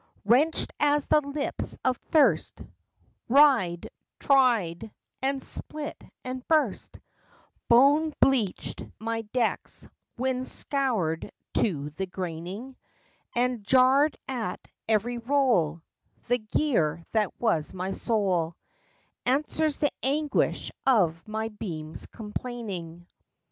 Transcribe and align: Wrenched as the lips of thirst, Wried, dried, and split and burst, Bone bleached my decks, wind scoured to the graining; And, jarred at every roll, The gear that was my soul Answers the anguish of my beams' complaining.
Wrenched 0.25 0.73
as 0.79 1.05
the 1.05 1.21
lips 1.21 1.77
of 1.85 1.95
thirst, 2.09 2.63
Wried, 3.29 3.87
dried, 4.17 4.91
and 5.21 5.43
split 5.43 6.03
and 6.23 6.43
burst, 6.47 6.99
Bone 7.69 8.11
bleached 8.19 8.83
my 8.97 9.21
decks, 9.21 9.87
wind 10.17 10.47
scoured 10.47 11.31
to 11.53 11.91
the 11.91 12.07
graining; 12.07 12.77
And, 13.35 13.63
jarred 13.63 14.17
at 14.27 14.67
every 14.89 15.19
roll, 15.19 15.83
The 16.25 16.39
gear 16.39 17.05
that 17.11 17.39
was 17.39 17.71
my 17.71 17.91
soul 17.91 18.55
Answers 19.27 19.77
the 19.77 19.91
anguish 20.01 20.71
of 20.87 21.27
my 21.27 21.49
beams' 21.49 22.07
complaining. 22.07 23.05